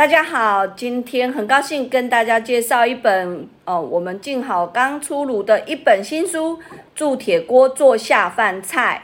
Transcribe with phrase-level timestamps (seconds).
[0.00, 6.56] 大家好，今天很高兴跟大家介绍一本哦，我们静好刚出炉的一本新书
[6.94, 9.02] 《铸铁锅做下饭菜》。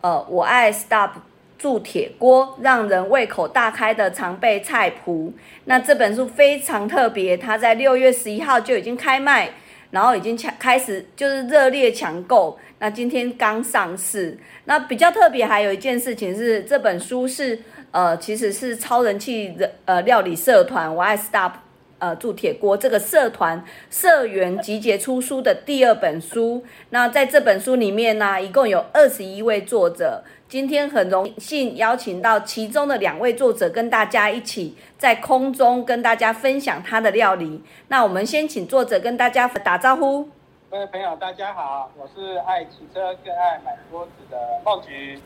[0.00, 1.10] 呃，我爱 Stop
[1.58, 5.34] 铸铁锅，让人胃口大开的常备菜谱。
[5.66, 9.50] 那这本书非常特别，它在六月十一号就已经开卖，
[9.90, 12.58] 然后已经抢开始就是热烈抢购。
[12.78, 14.38] 那今天刚上市。
[14.64, 17.60] 那比较特别还有一件事情是，这本书是。
[17.90, 21.52] 呃，其实是超人气的呃料理社团，我爱 Stop
[21.98, 26.64] 呃铸铁锅这个社团社员集结出书的第二本书。
[26.90, 30.22] 那在这本书里面呢，一共有二十一位作者。
[30.48, 37.62] 今天很荣幸邀请到其中的两位作者，跟大家一起在空中跟大家分享他的料理。
[37.88, 40.26] 那我们先请作者跟大家打招呼。
[40.70, 45.18] 各位朋友，大家好，我是爱骑车更爱买锅子的梦菊。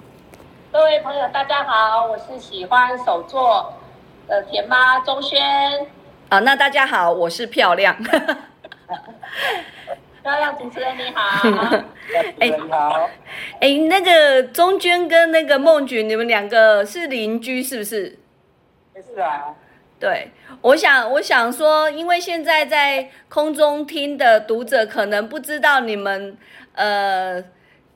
[0.72, 3.74] 各位朋友，大家好，我是喜欢手作
[4.26, 5.38] 的甜妈钟轩。
[6.30, 7.94] 啊，那大家好，我是漂亮。
[10.22, 11.46] 漂亮主持人你好。
[12.40, 13.06] 哎，你好。
[13.60, 18.18] 哎，那个钟娟跟那个孟菊，你们两个是邻居是不是？
[18.96, 19.54] 是啊。
[20.00, 20.30] 对，
[20.62, 26.38] 我想，我想说，因为现在在空中听的读者可能不知道你们，
[26.72, 27.44] 呃。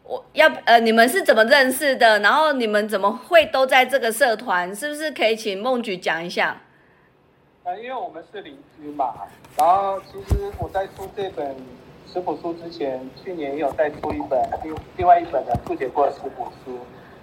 [0.09, 2.21] 我要呃，你们是怎么认识的？
[2.21, 4.72] 然后你们怎么会都在这个社团？
[4.72, 6.56] 是不是可以请孟菊讲一下？
[7.65, 9.12] 呃，因为我们是邻居嘛。
[9.59, 11.56] 然后其实我在出这本
[12.06, 16.78] 食谱书之前，去年也有在出一本另另外一本的复写过的食谱书。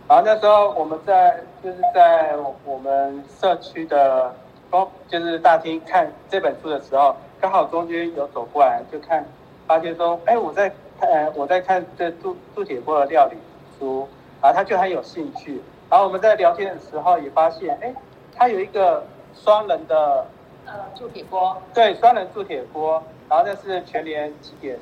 [0.10, 4.36] 然后那时候我们在就是在我们社区的
[4.70, 9.26] 公就是大厅看这本书的时候，刚好中间有走过来，就看
[9.66, 10.70] 发现说，哎，我在。
[11.00, 13.38] 呃，我在看这铸铸铁锅的料理
[13.78, 14.08] 书，
[14.42, 15.62] 然后他就很有兴趣。
[15.90, 17.94] 然后我们在聊天的时候也发现，哎，
[18.36, 19.06] 他有一个
[19.36, 20.26] 双人的
[20.66, 23.03] 呃铸铁锅，对，双人铸铁锅。
[23.30, 24.78] 然后那是全年几点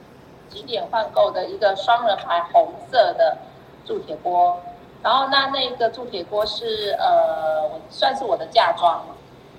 [0.49, 3.37] 几点换购的一个双人牌红色的
[3.85, 4.59] 铸铁锅。
[5.01, 9.03] 然后那那个铸铁锅是呃，算是我的嫁妆。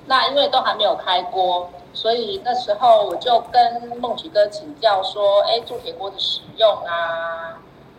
[0.07, 1.69] 那因为都还没有开锅。
[1.95, 7.59] 所以那时候我就跟梦菊哥请教说，哎，铸铁锅的使用啊，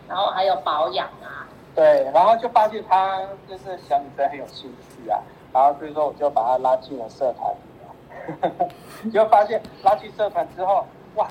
[0.09, 1.45] 然后还有保养啊。
[1.75, 5.19] 对，然后就发现他就是小女生很有兴趣啊，
[5.53, 7.53] 然后所以说我就把他拉进了社团。
[9.11, 11.27] 就发现拉进社团之后，哇，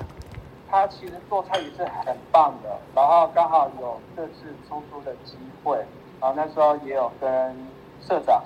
[0.69, 2.69] 他其实做菜也是很棒的。
[2.93, 5.77] 然后刚好有这次出书的机会，
[6.21, 7.67] 然后那时候也有跟
[8.07, 8.43] 社长、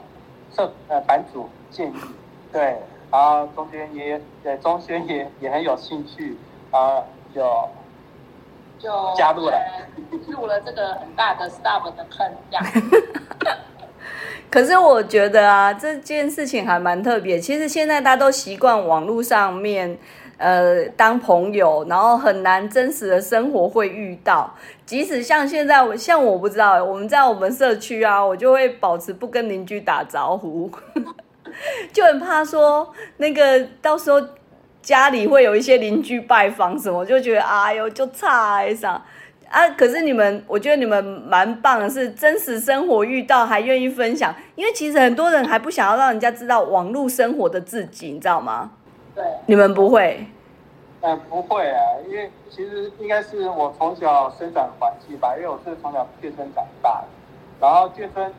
[0.58, 1.94] 社呃版主建议，
[2.52, 2.78] 对。
[3.10, 6.36] 然后中间也对中轩也也很有兴趣，
[6.72, 7.02] 啊，
[7.34, 7.42] 就
[8.78, 9.58] 就加入了，
[10.28, 12.66] 入了这个很大的 staff 的坑，这样。
[14.52, 17.40] 可是我觉得啊，这件事情还蛮特别。
[17.40, 19.98] 其实现在大家都习惯网络上面，
[20.38, 24.54] 呃，当朋友，然后很难真实的生活会遇到。
[24.86, 30.70] 即使像现在，像我不知道，我们在我们社区啊，我就会保持不跟邻居打招呼。
[31.92, 34.22] 就很怕说那个到时候
[34.82, 39.02] 家里会有一些邻居拜访什么，就觉得哎呦就差一啥
[39.50, 39.68] 啊！
[39.70, 48.72] 可是你们，我觉得你们蛮棒的，是真实生活遇到还愿意分享，因为其实很多人还不想要让人家知道网络生活的自己，你知道吗？
[49.18, 50.24] 对，你们不会？
[51.02, 57.08] 嗯，不会啊，因为其实应该是我从小生长环境吧，因为我是从小健身长大的，
[57.60, 58.32] 然后健身，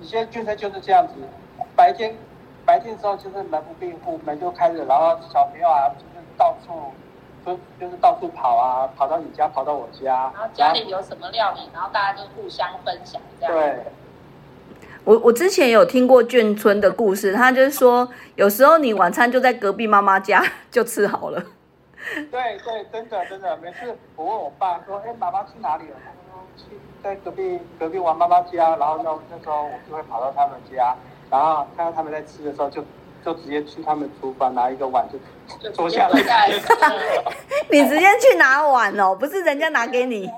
[0.00, 1.12] 以前健身就是这样子。
[1.74, 2.16] 白天
[2.64, 6.72] 白天的时候就是门不闭户，门就开着，然后小朋友啊就是到处
[7.44, 10.32] 就就是到处跑啊，跑到你家，跑到我家。
[10.34, 13.54] 然后家里有什么料理，然后大家就互相分享这样。
[13.54, 13.82] 对。
[15.06, 21.40] 我我之前有听过眷村的故事，他就是说有时候你晚餐就在隔壁妈妈家就吃好了。
[22.30, 30.92] 对对，真的真的，每次我问我爸说：“哎，妈妈去哪里了？”他说：“去在隔壁隔壁玩妈妈家。”然后那那时候我就会跑到他们家。
[31.30, 32.84] 然后看到他们在吃的时候，就
[33.24, 35.06] 就直接去他们厨房拿一个碗
[35.62, 36.50] 就坐下来。
[37.70, 40.28] 你直接去拿碗哦，不是人家拿给你。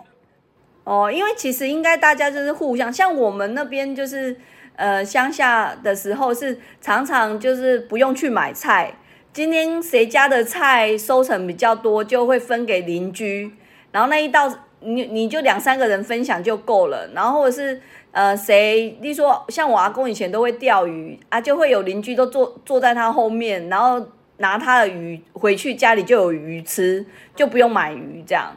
[0.84, 4.34] 哦，因为其实应该大家就是互相，像我们那边就是，
[4.78, 8.94] 呃乡下的时候，是常常就是不用去买菜，
[9.32, 13.52] 今天谁家的菜收成比较多，就会分给邻居，
[13.90, 14.48] 然后那一道
[14.80, 17.80] 你你就两三个人分享就够了，然后或者是
[18.12, 27.04] 呃谁，例如说像我阿公以前都会钓鱼啊，就会有邻居都坐坐在他后面，然后拿他的鱼回去家里就有鱼吃，
[27.34, 28.54] 就不用买鱼这样。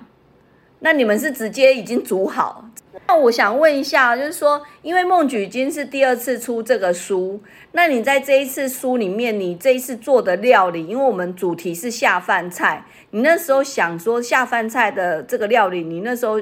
[0.83, 2.65] 那你们是直接已经煮好？
[3.07, 7.41] 那我想问一下，就是说，因为梦举金是第二次出这个书，
[7.71, 16.41] 那你在这一次书里面，你这一次做的料理，因为我们主题是下饭菜，你那时候想说下饭菜的这个料理，你那时候，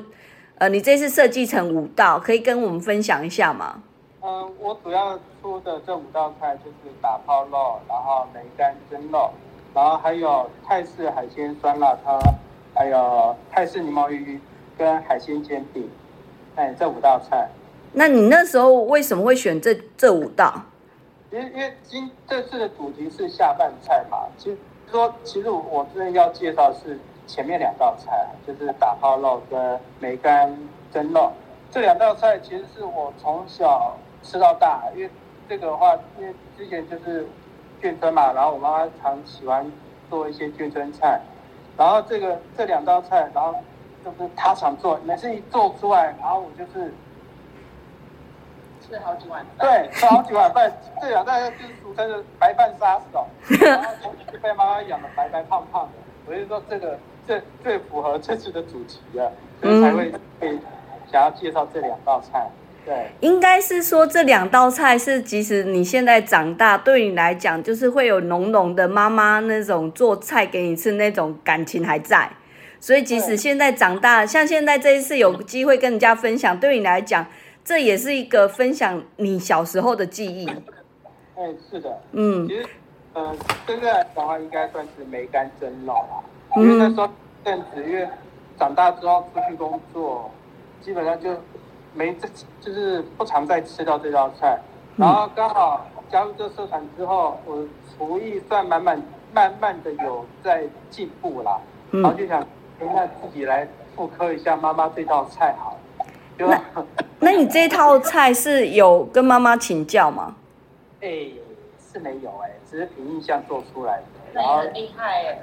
[0.56, 3.84] 呃，你这次设计成五道，可以跟我们分享一下吗？
[4.22, 9.32] 嗯，我主要出的这五道菜就是打泡肉，然后梅干蒸肉，
[9.74, 12.20] 然后还有泰式海鲜酸辣汤。
[12.76, 14.40] 还有泰式柠檬鱼
[14.78, 15.90] 跟海鲜煎饼，
[16.60, 17.48] 哎，这五道菜。
[17.94, 20.54] 那你那时候为什么会选这这五道？
[21.32, 24.58] 因为因为今这次的主题是下饭菜嘛，其实
[24.92, 30.54] 说其实我我这边要介绍是前面两道菜，就是打泡肉跟梅干
[30.92, 31.32] 蒸肉。
[31.72, 35.10] 这两道菜其实是我从小吃到大，因为
[35.48, 37.26] 这个的话，因为之前就是
[37.82, 39.72] 眷村嘛，然后我妈妈常喜欢
[40.10, 41.22] 做一些眷村菜。
[41.78, 43.56] 然后这个这两道菜，然后
[44.04, 46.94] 就是他想做，每次一做出来，然后我就是
[48.82, 49.46] 吃好几碗。
[49.60, 50.72] 对，吃好几碗饭。
[51.02, 53.28] 这两道菜就是俗称的白饭杀手，
[53.66, 55.92] 然后从小被妈妈养的白白胖胖的。
[56.26, 59.32] 我就说这个最最符合这次的主题了，
[59.62, 60.60] 所以才会会
[61.12, 62.48] 想要介绍这两道菜。
[62.86, 72.30] 对，应该是说这两道菜是，即使你现在长大，对你来讲，就是会有浓浓的妈妈那种做菜给你吃那种感情还在。
[72.80, 77.26] 所以即使现在长大，像现在这一次有机会跟人家分享，对你来讲，
[77.64, 80.48] 这也是一个分享你小时候的记忆。
[81.36, 82.66] 哎，是的，嗯，其实，
[83.14, 83.36] 呃，
[83.68, 86.24] 现在的话，应该算是梅干蒸肉啦。
[86.56, 87.10] 因为那时候
[87.44, 88.08] 阵子，因为
[88.58, 90.32] 长大之后出去工作，
[90.82, 91.36] 基本上就。
[91.96, 92.28] 没这
[92.62, 94.60] 就是不常再吃到这道菜，
[94.96, 97.66] 然后刚好加入这社团之后，我
[97.98, 99.02] 厨艺算慢慢
[99.34, 101.60] 慢慢的有在进步啦，
[101.90, 102.48] 然后就想，
[102.80, 105.78] 那自己来复刻一下妈妈这道菜好，
[106.38, 106.62] 那
[107.20, 110.36] 那你这套菜是有跟妈妈请教吗？
[111.02, 111.28] 哎，
[111.92, 114.04] 是没有哎，只是凭印象做出来的，
[114.34, 115.40] 然后厉害哎，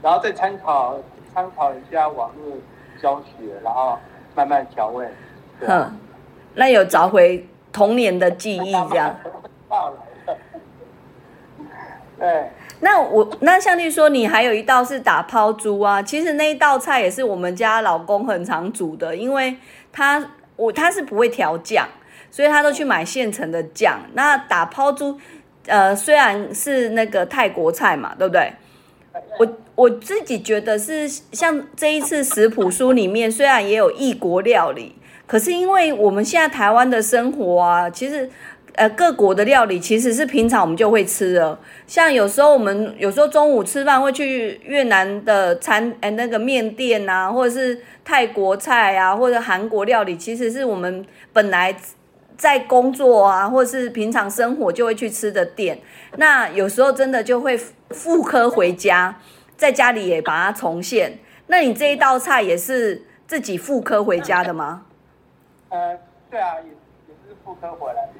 [0.00, 0.96] 然后再参考
[1.34, 2.56] 参考一下网络
[3.00, 3.98] 教学，然后
[4.34, 5.08] 慢慢调味。
[5.66, 5.98] 哼，
[6.54, 9.16] 那有找回童年的记忆这样。
[12.18, 12.50] 对。
[12.84, 19.56] 那我那像你说，你还有一道是打抛猪啊，其实那一道菜也是我们家老公很常煮的，因为
[19.92, 21.86] 他我他是不会调酱，
[22.28, 24.00] 所以他都去买现成的酱。
[24.14, 25.16] 那打抛猪，
[25.66, 28.52] 呃，虽然是那个泰国菜嘛，对不对？
[29.38, 34.96] 我我自己觉得是像这一次食谱书里面，虽然也有异国料理。
[35.24, 38.28] 可是因为我们现在台湾的生活啊，其实，
[38.74, 41.58] 呃，各国的料理其实是平常我们就会吃的。
[41.86, 51.76] 像有时候我们有时候中午吃饭会去越南的餐，呃，那个面店啊，或者是泰国菜啊，或者韩国料理，其实是我们本来
[52.36, 55.78] 在工作啊，或者是平常生活就会去吃的店。
[56.16, 57.58] 那有时候真的就会
[57.90, 59.20] 复刻回家，
[59.56, 61.18] 在家里也把它重现。
[61.48, 64.86] 那你这一道菜也是自己复刻回家的吗？
[65.68, 65.98] 呃，
[66.30, 68.12] 对啊，也也是复科回来的，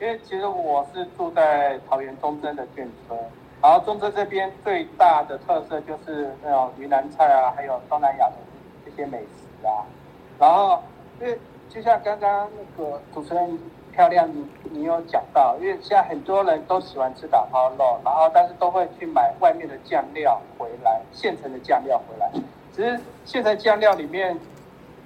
[0.00, 3.20] 因为其实我是住在桃园中正的眷村，
[3.60, 8.36] 然后中正这边最大的特色就是那种云南菜啊，还有东南亚的
[8.86, 9.84] 这些美食啊，
[10.38, 10.82] 然后
[11.20, 11.38] 因为
[11.68, 13.58] 就像刚刚那个主持人
[13.92, 22.32] 漂亮，你你有讲到，因为现在很多人都喜欢吃打抛肉，然后但是都会去买外面的酱料回来，现成的酱料回来，
[22.74, 24.34] 只是现成酱料里面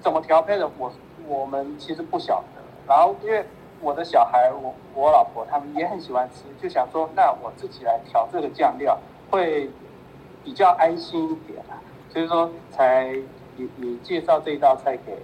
[0.00, 0.92] 怎么调配的我。
[1.26, 3.42] 我们其实不晓得，然后因为
[3.84, 8.98] 我的小孩，我我老婆他们也很喜欢吃，就想说，那我自己来调这个酱料，
[9.30, 9.70] 会
[10.42, 11.76] 比较安心一点啊。
[12.10, 13.08] 所以说，才
[13.58, 15.18] 也也介绍这一道菜给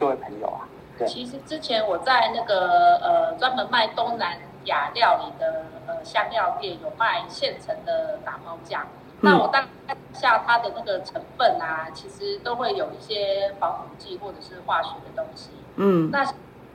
[0.00, 0.66] 各位朋友啊。
[0.98, 8.84] 对，其实之前我在那个呃专门卖东南亚料理的呃香料店，有卖现成的打包酱。
[9.20, 15.50] 那我大概下它的那个成分啊，其实都会有一些防腐剂或者是化学的东西。
[15.76, 16.10] 嗯。
[16.10, 16.24] 那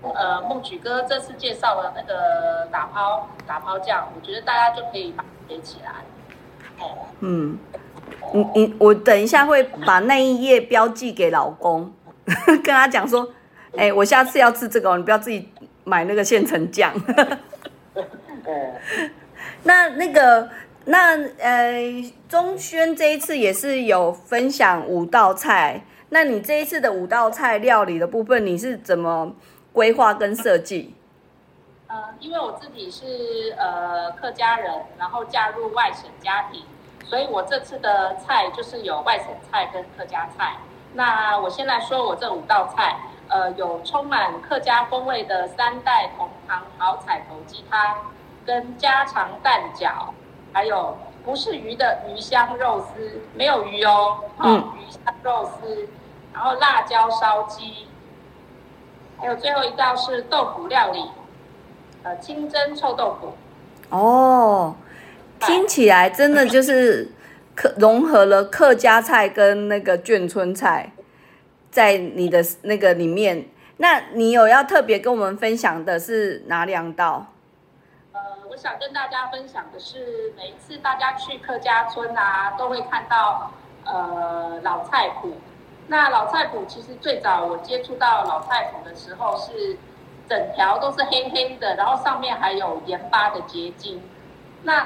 [0.01, 5.91] 呃，梦举哥这次介绍了那个打抛打抛酱，我觉得大家就可以把写起来。
[6.79, 7.07] 哦。
[7.19, 7.57] 嗯。
[8.33, 11.93] 你你我等一下会把那一页标记给老公，
[12.45, 13.29] 跟他讲说，
[13.77, 15.49] 哎，我下次要吃这个，你不要自己
[15.83, 16.93] 买那个现成酱。
[17.95, 18.73] 嗯，
[19.63, 20.49] 那那个
[20.85, 29.35] 那呃，钟轩这一次也是有分享五道菜，那你这一次的五道菜料理的部分，你是怎么
[29.77, 30.95] 规划跟设计？
[31.85, 36.63] 呃，因为我自己是呃客家人，然后嫁入外省家庭，
[37.05, 40.57] 所以我这次的菜就是有外省菜跟客家菜。
[40.93, 47.97] 那我先来说我这五道菜，呃，有充满客家风味的三代同堂好彩头鸡汤，
[48.47, 50.07] 跟家常蛋饺，
[50.51, 55.87] 还有不是鱼的鱼香肉丝，没有鱼哦，嗯鱼香肉丝，
[56.33, 57.87] 然后辣椒烧鸡，
[59.17, 61.09] 还有最后一道是豆腐料理，
[62.03, 63.33] 呃，清蒸臭豆腐。
[63.89, 64.75] 哦，
[65.39, 67.09] 听起来真的就是
[67.55, 70.91] 客融合了客家菜跟那个眷村菜，
[71.71, 73.47] 在你的那个里面。
[73.77, 77.27] 那你有要特别跟我们分享的是哪两道？
[78.11, 78.19] 呃，
[78.49, 83.51] 我想跟大家分享的是，每一次大家去客家村啊，都会看到
[83.85, 85.37] 呃老菜谱。
[85.87, 89.77] 那老菜谱其实最早我接触到老菜谱的时候，是
[90.27, 94.01] 整条都是黑黑的，然后上面还有盐巴的结晶。
[94.63, 94.85] 那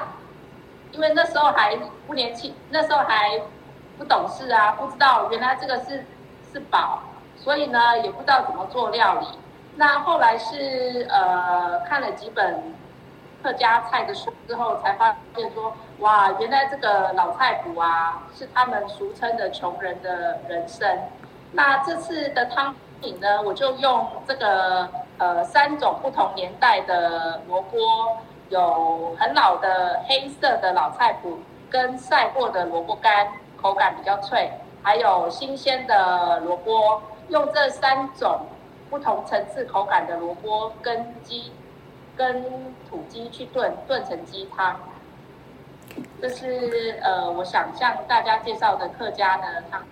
[0.92, 3.40] 因为那时候还不年轻，那时候还
[3.98, 6.04] 不懂事啊，不知道原来这个是
[6.52, 7.02] 是宝，
[7.36, 9.26] 所以呢也不知道怎么做料理。
[9.74, 12.74] 那后来是呃看了几本
[13.42, 20.88] 客家菜的书之后，才发现说，哇，原来这个老菜谱啊，是他们俗称的穷人的人生。
[21.52, 27.78] 那这次的汤品呢，我就用这个呃三种不同年代的萝卜，
[28.48, 31.34] 有很老的黑色的老菜脯，
[31.68, 33.26] 跟晒过的萝卜干，
[33.60, 34.50] 口感比较脆，
[34.82, 38.46] 还有新鲜的萝卜，用这三种
[38.88, 41.52] 不同层次口感的萝卜跟鸡
[42.22, 42.44] 跟
[42.88, 44.78] 土鸡去炖，炖成鸡汤。
[46.20, 49.82] 这是呃，我想向大家介绍的客家的汤。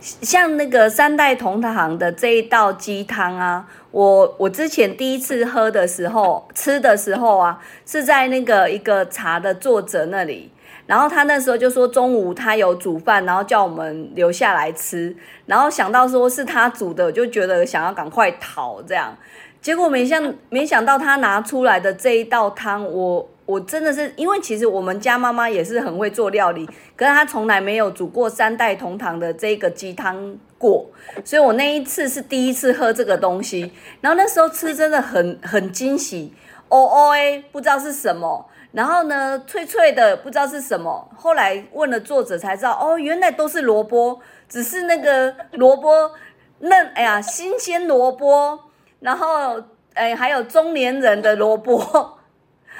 [0.00, 10.52] 像那个三代同堂的这一道鸡汤啊，我我之前第一次喝的时候，吃的时候啊，是在那个一个茶的作者那里，
[10.86, 15.14] 然后他那时候就说中午他有煮饭，然后叫我们留下来吃，
[15.46, 19.14] 然后想到说是他煮的，我就觉得想要赶快逃这样，
[19.62, 26.64] 结果没想没想到他拿出来的这一道汤，我我真的是因为其实我们家妈妈也是很会做料理，
[26.96, 30.86] 可是她从来没有煮过三代同堂的这个鸡汤过，
[31.24, 36.32] 所以我那一次是第一次喝这个东西，然后那时候吃真的很很惊喜，
[36.68, 46.12] 哦哦哎，不知道是什么，然后呢脆脆的不知道是什么，后来问了作者才知道，哦原来都是萝卜，只是那个萝卜
[46.60, 48.60] 嫩，哎呀新鲜萝卜，
[49.00, 49.62] 然后
[49.94, 52.16] 哎还有中年人的萝卜。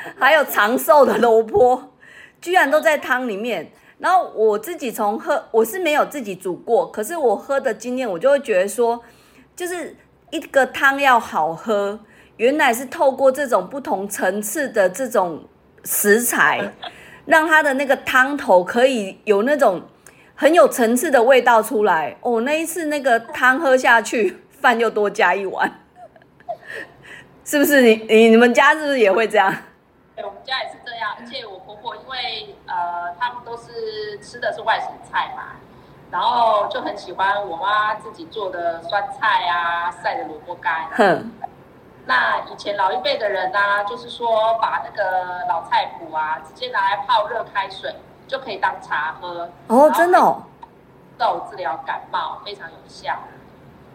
[0.18, 1.92] 还有长寿的萝卜，
[2.40, 3.70] 居然都在汤里面。
[3.98, 9.02] 然后我自己从喝，我是没有自己煮过，可是我喝的经验，我就会觉得说，
[9.54, 9.94] 就是
[10.30, 12.00] 一个汤要好喝，
[12.38, 15.44] 原来是透过这种不同层次的这种
[15.84, 16.72] 食材，
[17.26, 19.82] 让它的那个汤头可以有那种
[20.34, 22.16] 很有层次的味道出来。
[22.22, 25.79] 哦，那一次那个汤喝下去，饭又多加一碗，
[27.44, 27.80] 是不是？
[27.82, 29.52] 你你你们家是不是也会这样？
[30.14, 35.56] 对，我们家也是这样，而且我婆婆因为呃，他们都是吃的是外省菜嘛，
[36.10, 40.88] 然后就很喜欢我妈自己做的酸菜啊、晒的萝卜干。
[40.92, 41.32] 哼，
[42.06, 47.94] 那以前老一辈的人呢、啊就是说把那个老菜谱啊，直接拿来泡热开水，
[48.28, 49.50] 就可以当茶喝。
[49.68, 50.42] 哦，真的哦，
[51.16, 53.18] 豆治疗感冒非常有效。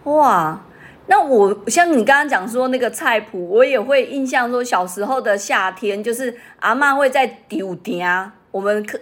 [0.05, 0.59] 哇。
[1.07, 8.03] 那我像你刚刚讲说那个菜谱，我也会印象说小时候的夏天，就是阿嬷会在丢丁，
[8.51, 8.99] 我们客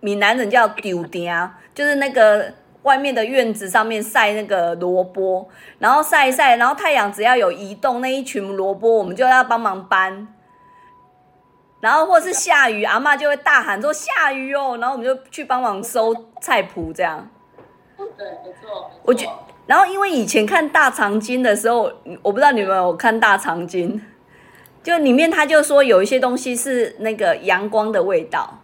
[0.00, 1.32] 闽南人叫丢丁，
[1.74, 10.28] 就是那个外面的院子上面晒那个萝卜，然后晒一晒，然后太阳只要有移动，那一群萝卜我们就要帮忙搬。
[11.80, 17.28] 然后或是下雨，阿嬷就会大喊说下雨哦，然后我们就去帮忙收菜谱这样。
[17.96, 18.42] 对，没错。
[18.44, 19.30] 没错我觉
[19.66, 21.90] 然后因为以前看大长今的时候，
[22.22, 24.02] 我不知道你们有看大长今，
[24.82, 28.60] 就里面他就说有一些东西是那个阳光的味道，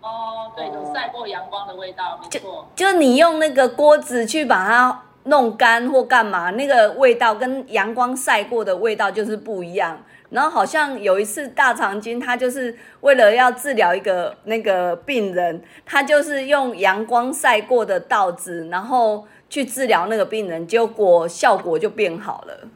[0.00, 2.68] 哦，对，有晒过阳光的味道，没错。
[2.76, 9.98] 就是你用那个锅子去把它弄干或干嘛，那个味道跟阳光晒过的味道就是不一样。
[10.30, 22.68] 然后好像有一次大长今，他就是为了要治疗一个那个病人，他就是用阳光晒过的稻子，然后去治疗那个病人，结果效果就变好了。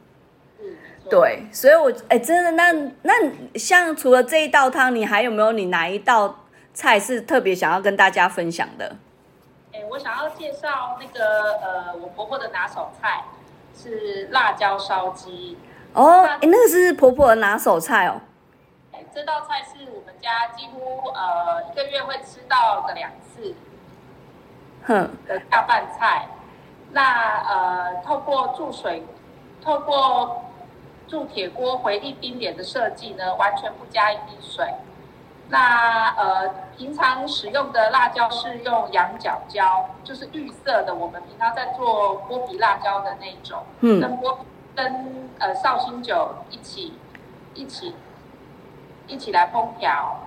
[1.09, 3.13] 对，所以我哎，真的，那那
[3.55, 8.95] 像除了这一道汤，你还有没有你哪一道菜是特别想要跟大家分享的？
[9.73, 13.23] 哎，我想要介绍那个呃，我婆婆的拿手菜
[13.75, 15.57] 是辣椒烧鸡。
[15.93, 18.21] 哦，哎，那个是婆婆的拿手菜哦。
[18.91, 23.55] 哎，这道菜是我们家几乎呃一个月会吃到个两次。
[24.85, 25.09] 哼。
[25.27, 26.27] 的大饭菜，
[26.91, 29.03] 那呃，透过注水，
[29.61, 30.43] 透过
[31.07, 34.73] 铸铁锅回力冰点的设计呢，完全不加一滴水。
[35.49, 43.63] 那呃，平常使用的辣椒是用羊角椒，就是绿色的，我们平常在做剥皮辣椒的那种。
[43.81, 44.01] 嗯。
[44.01, 44.37] 跟剥
[44.75, 46.93] 跟呃绍兴酒一起
[47.53, 47.95] 一起
[49.07, 50.17] 一起来烹调，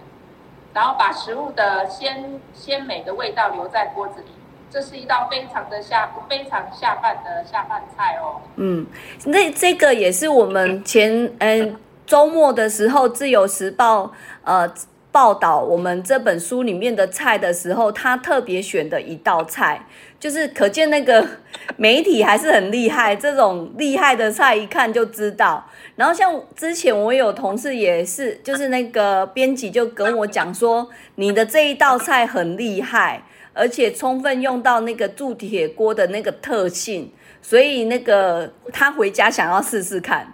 [0.73, 4.29] 然后把食物的鲜鲜美的味道留在锅子里。
[4.71, 8.41] 这是一道非常的下非常下饭的下饭菜哦。
[8.57, 8.87] 嗯，
[9.25, 14.05] 那这个也是我们前嗯周末的时候，《自由时报》
[14.45, 14.73] 呃
[15.13, 19.85] 报道我们这本书里面的菜的时候，他特别选的一道菜，
[20.21, 21.27] 就是可见那个
[21.77, 25.67] 媒体还是很厉害，这种厉害的菜一看就知道。
[25.97, 33.23] 然后像之前我有同事也是，就是那个编辑就跟我讲说，你的这一道菜很厉害。
[33.53, 40.33] 而且充分用到那个铸铁锅的那个特性，所以那个他回家想要试试看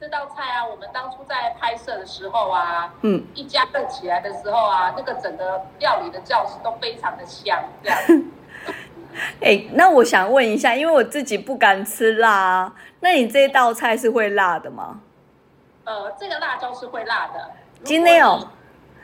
[0.00, 0.66] 这道菜啊。
[0.66, 7.98] 我们当初在拍摄的时候啊，嗯，一加热起来的时候啊，那个整个料理的教室都非常的香，这样。
[9.40, 15.00] 哎，那我想问一下，因为我自己不敢吃辣，那你这道菜是会辣的吗？
[15.84, 17.50] 呃，这个辣椒是会辣的。
[17.84, 18.48] 今天哦。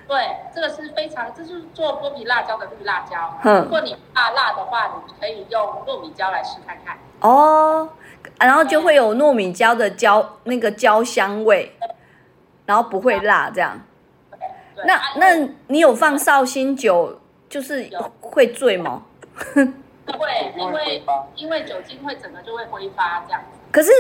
[0.09, 3.39] 对，这个是非常，这是做剥皮辣椒的绿辣椒。
[3.45, 6.99] 嗯，如果你怕辣的话，你可以用糯米椒来试看看。
[7.21, 7.89] 哦，
[8.39, 11.73] 然后就会有糯米椒的椒那个椒香味，
[12.67, 13.81] 然后不会辣这样。
[14.85, 17.89] 那那你有放绍兴酒，就是
[18.21, 19.03] 会醉吗？
[19.55, 21.03] 会，因为
[21.37, 23.41] 因为酒精会整个就会挥发这样。
[23.71, 23.91] 可是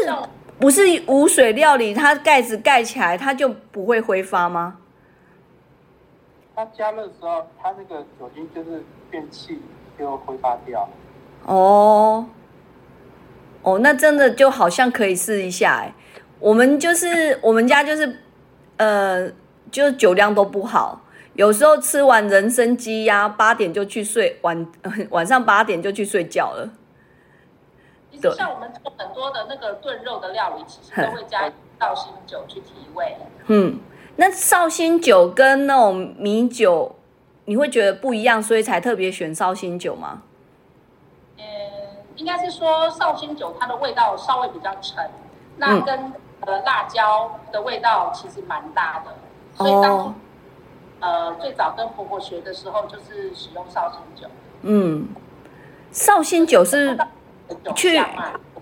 [0.58, 4.78] 不是无水料理，它盖子盖起来，它就不会挥发吗？
[6.54, 9.58] 它加热的时候，它那个酒精就是变气，
[9.98, 10.88] 就挥发掉。
[11.46, 12.26] 哦，
[13.62, 15.92] 哦，那真的就好像可以试一下哎。
[16.38, 18.20] 我们就是 我们家就是，
[18.76, 19.30] 呃，
[19.70, 21.00] 就是酒量都不好，
[21.34, 24.66] 有时候吃完人参鸡呀，八点就去睡，晚
[25.10, 26.68] 晚上八点就去睡觉了。
[28.10, 33.16] 其实像我们做很多的那个炖肉的料理，其实都会加绍兴酒去提味。
[33.46, 33.80] 嗯。
[34.16, 36.94] 那绍兴酒跟那种米酒，
[37.46, 40.22] 你会觉得不一样，所以才特别选绍兴酒吗？
[41.38, 41.44] 嗯，
[42.16, 45.10] 应该是说绍兴酒它的味道稍微比较沉，
[45.56, 49.14] 那跟呃辣椒的味道其实蛮大的，
[49.56, 50.14] 所以当
[51.00, 54.28] 呃最早跟婆婆学的时候就是使用绍兴酒。
[54.60, 55.08] 嗯，
[55.90, 56.96] 绍兴酒是
[57.74, 57.98] 去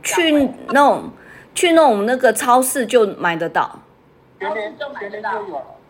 [0.02, 1.10] 去那种
[1.54, 3.78] 去那种那个超市就买得到。
[4.40, 5.30] 全年就买得到，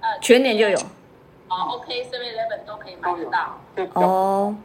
[0.01, 0.77] 呃，全年就有。
[1.49, 3.61] 哦，OK，Seven Eleven 都可以买得到。
[3.95, 4.57] 哦，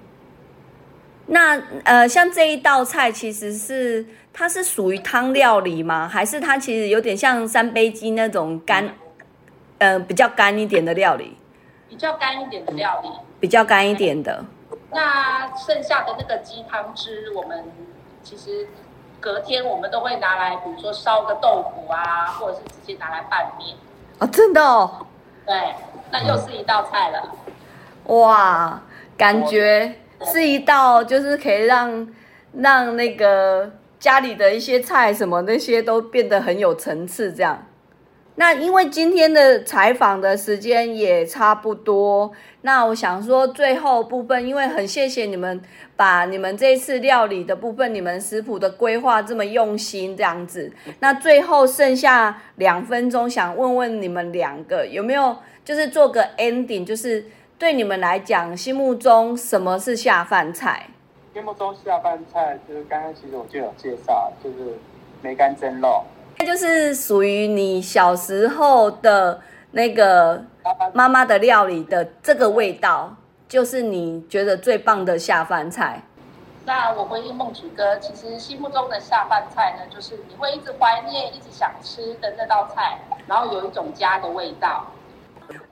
[1.28, 6.08] 那呃，像这一道菜，其实是它是属于汤料理吗？
[6.08, 8.95] 还是它其实有点像三杯鸡那种干，
[9.78, 11.38] 呃，比较干一点的料理？
[11.88, 13.10] 比较干一点的料理。
[13.39, 14.43] 比较干一点的。
[14.91, 17.63] 那剩下的那个鸡汤汁，我们
[18.24, 18.67] 其实。
[19.26, 23.76] 隔天我们都会拿来，比如说烧个豆腐啊，或者是直接拿来拌面。
[24.20, 25.08] 啊，真的哦。
[25.48, 25.74] 对，
[26.12, 27.28] 那又是一道菜了。
[28.14, 28.80] 哇，
[29.18, 32.08] 感觉是一道，就是可以让
[32.54, 37.66] 让那个家里的一些菜什么那些都变得很有层次，这样。
[38.38, 45.62] 那因为今天的采访的时间也差不多，那我想说最后部分，因为很谢谢你们
[45.95, 50.69] 把你们这一次料理的部分，你们食谱的规划这么用心这样子。
[51.00, 57.26] 那最后剩下两分钟，想问问你们两个有没有就是做个 ending，就是
[57.58, 60.88] 对你们来讲，心目中什么是下饭菜？
[61.34, 64.74] 心目中下饭菜就是刚刚其实我就有介绍，就是
[65.21, 66.04] 梅干蒸肉。
[66.46, 70.46] 那就是属于你小时候的那个
[70.94, 73.16] 妈妈的料理的这个味道，
[73.50, 76.04] 就是你觉得最棒的下饭菜。
[76.66, 84.86] 那我回应梦曲哥，其实心目中的下饭菜呢，就是你会一直怀念、一直想吃的那道菜，然后有一种家的味道。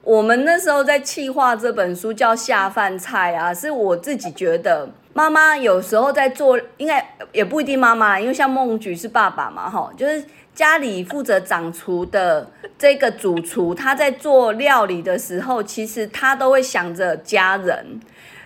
[0.01, 10.23] 我们那时候在企划这本书叫下饭菜啊，是我自己觉得妈妈有时候在做，应该也不一定妈妈，因为像梦菊是爸爸嘛，哈，就是
[10.55, 17.99] 家里负责掌厨的这个主厨，他在做料理的时候，其实他都会想着家人，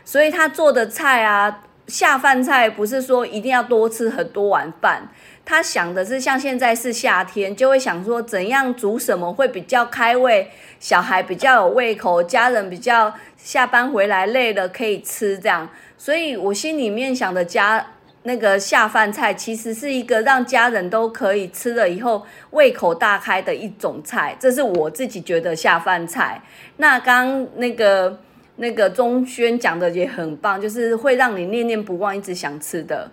[0.06, 5.10] 所以他做的菜啊，下饭菜不是说一定要多吃很多碗饭，
[5.44, 15.70] 他想的是像现在是夏天，就会想说怎样煮什么会比较开胃，小孩比较有胃口，家人比较下班回来累了可以吃这样。
[15.98, 17.86] 所以我心里面想的家
[18.28, 26.42] 那个下饭菜，其实是一个让家人都可以吃了以后胃口大开的一种菜，这是我自己觉得下饭菜。
[26.76, 28.20] 那刚那个
[28.58, 33.10] 那个钟轩讲的也很棒，就是会让你念念不忘，一直想吃的。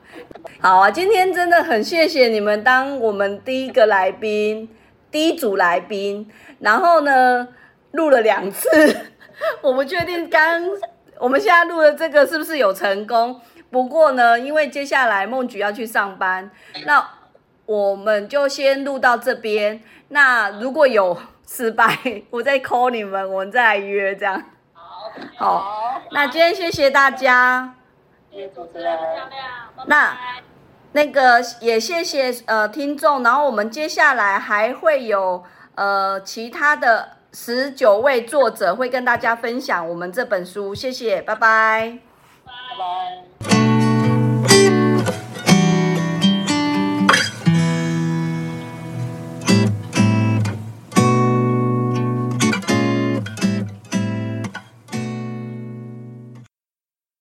[0.59, 4.69] 好啊，今天真的很谢谢你们当我们第一个来宾，
[5.13, 7.47] 第一组来宾，然后呢
[7.93, 8.69] 录了两次，
[9.63, 10.61] 我不确定刚。
[11.21, 13.41] 我们现在录的这个是不是有成功？
[13.75, 16.49] 不过呢，因为接下来梦菊要去上班，
[16.87, 17.05] 那
[17.67, 19.83] 我们就先录到这边。
[20.11, 21.99] 那如果有失败，
[22.31, 24.41] 我再 call 你们，我们再来约这样。
[24.73, 27.75] 好，好，那今天谢谢大家。
[28.31, 29.87] 谢谢主持人，漂亮。
[29.87, 30.17] 那
[30.93, 35.43] 那个也谢谢呃听众，然后我们接下来还会有
[35.75, 37.09] 呃其他的。
[37.37, 41.99] 十九位作者会跟大家分享我们这本书，谢谢，拜拜，
[42.45, 43.54] 拜拜。